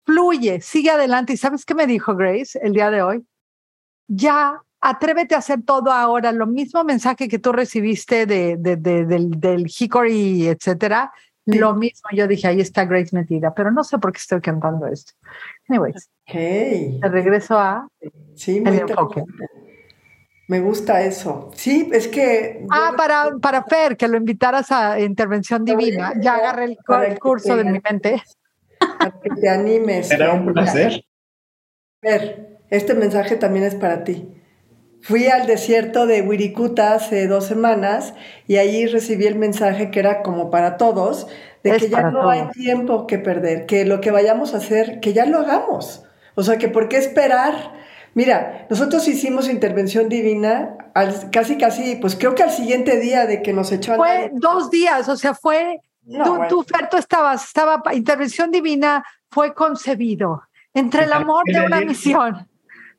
[0.05, 1.35] fluye, sigue adelante.
[1.35, 3.25] ¿Y sabes qué me dijo Grace el día de hoy?
[4.09, 6.33] Ya, atrévete a hacer todo ahora.
[6.33, 11.13] Lo mismo mensaje que tú recibiste de, del, del Hickory, etcétera.
[11.47, 14.87] Lo mismo, yo dije, ahí está Grace metida, pero no sé por qué estoy cantando
[14.87, 15.13] esto.
[15.69, 16.99] Anyways, okay.
[17.01, 17.87] te regreso a
[18.35, 19.23] sí, muy enfoque.
[20.47, 21.51] Me gusta eso.
[21.55, 22.67] Sí, es que...
[22.71, 26.13] Ah, para, para Fer, que lo invitaras a Intervención Divina.
[26.21, 28.23] Ya agarré el, curso de mi mente.
[28.79, 30.09] Para que te animes.
[30.09, 31.03] Será un placer.
[32.03, 34.35] Fer, este mensaje también es para ti.
[35.05, 38.15] Fui al desierto de Wirikuta hace dos semanas
[38.47, 41.27] y allí recibí el mensaje que era como para todos,
[41.63, 45.13] de que ya no hay tiempo que perder, que lo que vayamos a hacer, que
[45.13, 46.05] ya lo hagamos.
[46.37, 47.75] O sea, que por qué esperar.
[48.15, 53.43] Mira, nosotros hicimos intervención divina al, casi, casi, pues creo que al siguiente día de
[53.43, 55.83] que nos echó Fue dos días, o sea, fue,
[56.25, 62.49] tú, tú, estabas, estaba, intervención divina fue concebido entre el amor de una misión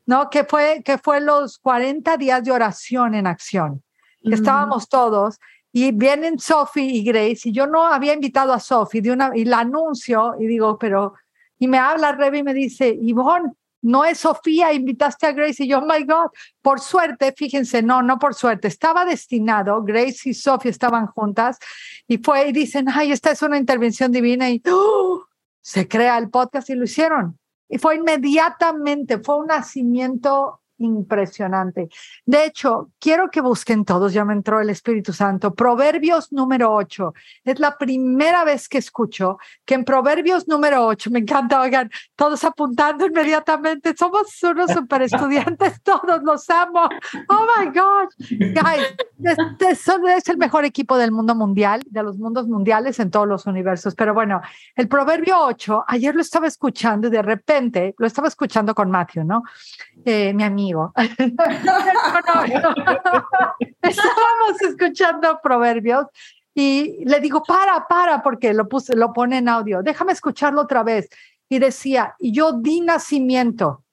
[0.05, 0.29] ¿no?
[0.29, 3.83] Que fue, que fue los 40 días de oración en acción.
[4.21, 5.39] Estábamos todos
[5.71, 9.45] y vienen Sophie y Grace y yo no había invitado a Sophie de una, y
[9.45, 11.13] la anuncio y digo, pero,
[11.59, 13.51] y me habla Rebe y me dice, Ivonne,
[13.81, 16.31] no es Sofía, invitaste a Grace y yo, oh my God,
[16.61, 21.59] por suerte, fíjense, no, no por suerte, estaba destinado, Grace y Sofía estaban juntas
[22.07, 25.25] y fue y dicen, ay, esta es una intervención divina y ¡oh!
[25.61, 27.37] se crea el podcast y lo hicieron.
[27.67, 31.89] Y fue inmediatamente, fue un nacimiento impresionante.
[32.25, 37.13] De hecho, quiero que busquen todos, ya me entró el Espíritu Santo, Proverbios número 8.
[37.45, 42.43] Es la primera vez que escucho que en Proverbios número 8, me encanta, oigan, todos
[42.43, 46.89] apuntando inmediatamente, somos unos super estudiantes, todos los amo.
[47.29, 52.47] Oh my gosh, guys, este es el mejor equipo del mundo mundial, de los mundos
[52.47, 53.95] mundiales en todos los universos.
[53.95, 54.41] Pero bueno,
[54.75, 59.23] el Proverbio 8, ayer lo estaba escuchando y de repente lo estaba escuchando con Matthew,
[59.23, 59.43] ¿no?
[60.03, 60.64] Eh, mi amigo
[63.81, 66.07] Estábamos escuchando proverbios
[66.53, 70.83] y le digo, para, para, porque lo, puse, lo pone en audio, déjame escucharlo otra
[70.83, 71.09] vez.
[71.47, 73.84] Y decía, yo di nacimiento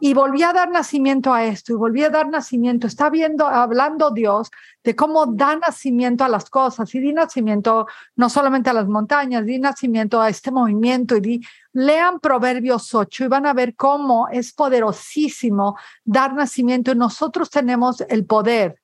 [0.00, 2.86] y volví a dar nacimiento a esto y volví a dar nacimiento.
[2.86, 4.50] Está viendo, hablando Dios
[4.82, 7.86] de cómo da nacimiento a las cosas y di nacimiento
[8.16, 11.40] no solamente a las montañas, di nacimiento a este movimiento y di,
[11.72, 18.00] lean Proverbios 8 y van a ver cómo es poderosísimo dar nacimiento y nosotros tenemos
[18.00, 18.80] el poder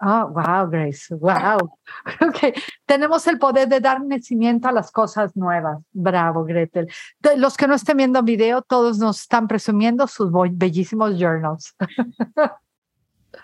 [0.00, 1.58] Oh, wow, Grace, wow.
[2.20, 2.52] Okay.
[2.86, 5.78] Tenemos el poder de dar nacimiento a las cosas nuevas.
[5.92, 6.88] Bravo, Gretel.
[7.36, 11.74] Los que no estén viendo video, todos nos están presumiendo sus bellísimos journals.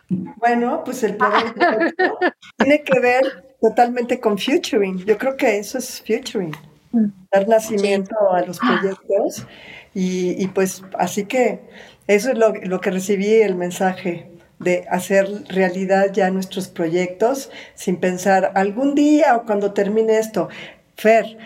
[0.08, 1.54] Bueno, pues el poder
[2.56, 4.98] tiene que ver totalmente con futuring.
[5.04, 6.54] Yo creo que eso es futuring,
[7.30, 9.46] dar nacimiento a los proyectos.
[9.94, 11.68] Y, y, pues así que
[12.06, 14.31] eso es lo, lo que recibí el mensaje
[14.62, 20.48] de hacer realidad ya nuestros proyectos sin pensar algún día o cuando termine esto.
[20.96, 21.38] Fer,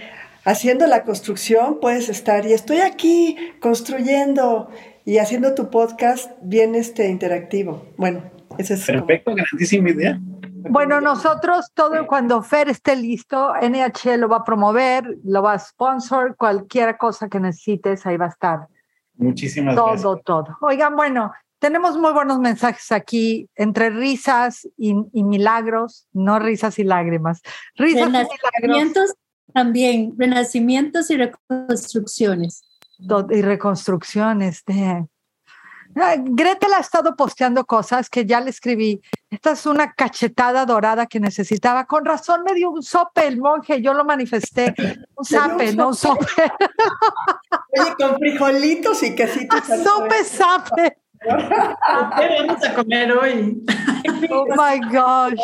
[0.44, 4.70] haciendo la construcción puedes estar y estoy aquí construyendo
[5.04, 7.86] y haciendo tu podcast bien este interactivo.
[7.96, 8.22] Bueno,
[8.58, 10.18] ese es perfecto, grandísima idea.
[10.68, 15.58] Bueno, nosotros todo cuando Fer esté listo, NH lo va a promover, lo va a
[15.58, 18.68] sponsor, cualquier cosa que necesites, ahí va a estar.
[19.16, 20.02] Muchísimas todo, gracias.
[20.02, 20.58] Todo, todo.
[20.60, 27.40] Oigan, bueno, tenemos muy buenos mensajes aquí, entre risas y, milagros, no risas y lágrimas.
[27.76, 29.14] Risas renacimientos
[29.52, 32.62] también, renacimientos y reconstrucciones.
[33.30, 34.64] Y reconstrucciones.
[34.64, 35.06] De...
[35.94, 39.00] Gretel ha estado posteando cosas que ya le escribí.
[39.30, 41.86] Esta es una cachetada dorada que necesitaba.
[41.86, 44.74] Con razón me dio un sope el monje, yo lo manifesté.
[45.16, 46.26] Un sape, no un sope.
[47.80, 49.62] Oye, con frijolitos y quesitos.
[49.82, 50.98] Sope, sape.
[51.20, 53.64] ¿Qué vamos a comer hoy?
[54.30, 55.40] Oh my gosh.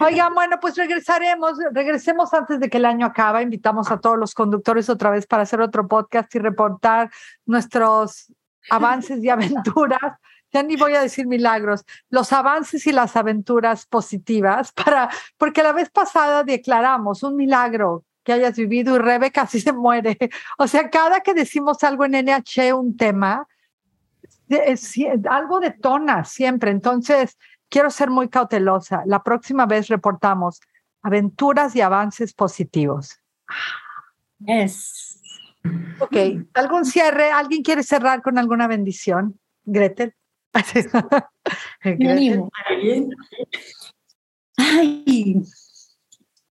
[0.00, 3.42] Oigan, bueno, pues regresaremos, regresemos antes de que el año acabe.
[3.42, 7.10] Invitamos a todos los conductores otra vez para hacer otro podcast y reportar
[7.46, 8.32] nuestros
[8.70, 10.18] avances y aventuras.
[10.52, 15.72] Ya ni voy a decir milagros, los avances y las aventuras positivas, para, porque la
[15.72, 20.18] vez pasada declaramos un milagro que hayas vivido y Rebe casi se muere.
[20.58, 23.48] O sea, cada que decimos algo en NH, un tema,
[24.50, 24.94] es,
[25.30, 26.70] algo detona siempre.
[26.70, 27.38] Entonces,
[27.70, 29.02] quiero ser muy cautelosa.
[29.06, 30.60] La próxima vez reportamos
[31.00, 33.18] aventuras y avances positivos.
[34.46, 35.22] Es.
[35.98, 36.16] Ok,
[36.52, 37.30] ¿algún cierre?
[37.30, 39.40] ¿Alguien quiere cerrar con alguna bendición?
[39.64, 40.14] Gretel.
[41.82, 42.44] Gretel.
[44.58, 45.42] Ay,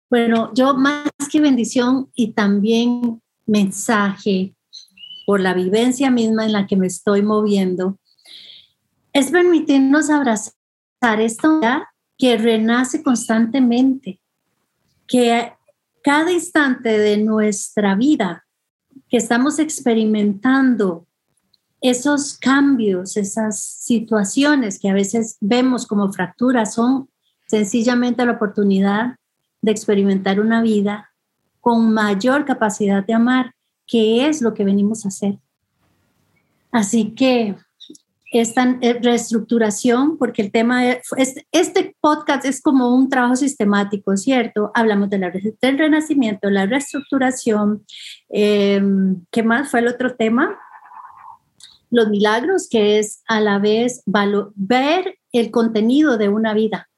[0.08, 4.54] Bueno, yo más que bendición y también mensaje
[5.26, 7.98] por la vivencia misma en la que me estoy moviendo,
[9.12, 10.52] es permitirnos abrazar
[11.18, 11.60] esto
[12.16, 14.20] que renace constantemente,
[15.08, 15.52] que
[16.02, 18.46] cada instante de nuestra vida
[19.08, 21.06] que estamos experimentando
[21.80, 27.08] esos cambios, esas situaciones que a veces vemos como fracturas, son
[27.46, 29.16] sencillamente la oportunidad
[29.66, 31.10] de experimentar una vida
[31.60, 33.52] con mayor capacidad de amar,
[33.84, 35.40] que es lo que venimos a hacer.
[36.70, 37.56] Así que
[38.30, 44.70] esta eh, reestructuración, porque el tema es, este podcast es como un trabajo sistemático, ¿cierto?
[44.72, 47.84] Hablamos de la, del renacimiento, la reestructuración,
[48.28, 48.80] eh,
[49.32, 50.56] ¿qué más fue el otro tema?
[51.90, 54.04] Los milagros, que es a la vez
[54.54, 56.88] ver el contenido de una vida,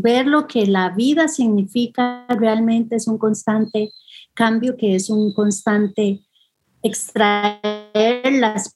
[0.00, 3.92] ver lo que la vida significa realmente es un constante
[4.34, 6.24] cambio, que es un constante
[6.82, 8.74] extraer las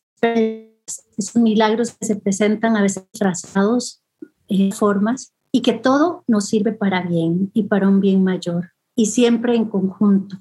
[1.16, 4.02] esos milagros que se presentan a veces trazados
[4.48, 9.06] en formas y que todo nos sirve para bien y para un bien mayor y
[9.06, 10.36] siempre en conjunto.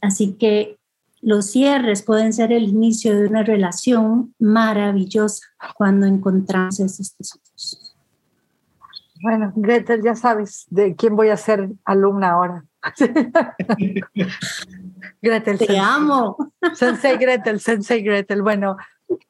[0.00, 0.78] Así que
[1.20, 7.45] los cierres pueden ser el inicio de una relación maravillosa cuando encontramos esos tesoros.
[9.22, 12.64] Bueno, Gretel, ya sabes de quién voy a ser alumna ahora.
[15.22, 15.58] Gretel.
[15.58, 16.36] Te amo.
[16.74, 18.42] Sensei Gretel, Sensei Gretel.
[18.42, 18.76] Bueno,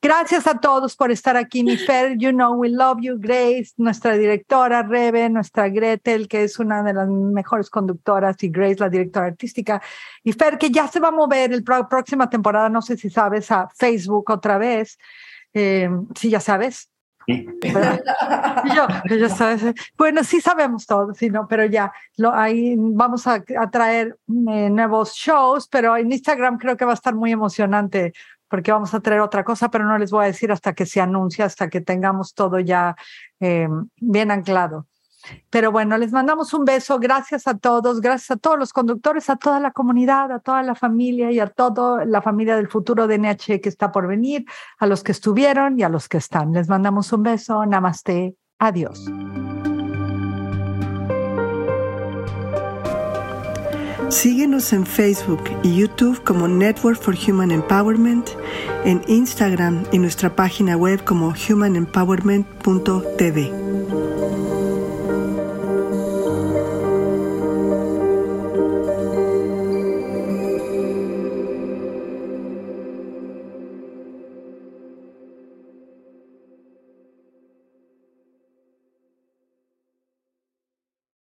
[0.01, 4.16] Gracias a todos por estar aquí, mi Fer, you know we love you, Grace, nuestra
[4.16, 9.26] directora, Rebe, nuestra Gretel, que es una de las mejores conductoras, y Grace, la directora
[9.26, 9.82] artística,
[10.24, 13.51] y Fer, que ya se va a mover el próxima temporada, no sé si sabes,
[13.51, 14.99] a Facebook otra vez.
[15.53, 16.91] Eh, sí, ya sabes.
[17.27, 19.74] Yo, ya sabes.
[19.97, 25.12] Bueno, sí sabemos todo, sí, no, pero ya lo, ahí vamos a, traer eh, nuevos
[25.14, 28.12] shows, pero en Instagram creo que va a estar muy emocionante
[28.49, 31.01] porque vamos a traer otra cosa, pero no les voy a decir hasta que se
[31.01, 32.95] anuncie, hasta que tengamos todo ya
[33.41, 34.87] eh, bien anclado.
[35.51, 36.99] Pero bueno, les mandamos un beso.
[36.99, 40.74] Gracias a todos, gracias a todos los conductores, a toda la comunidad, a toda la
[40.74, 44.45] familia y a toda la familia del futuro de NH que está por venir,
[44.79, 46.53] a los que estuvieron y a los que están.
[46.53, 47.64] Les mandamos un beso.
[47.66, 48.37] Namaste.
[48.59, 49.05] Adiós.
[54.09, 58.29] Síguenos en Facebook y YouTube como Network for Human Empowerment,
[58.85, 64.26] en Instagram y nuestra página web como humanempowerment.tv.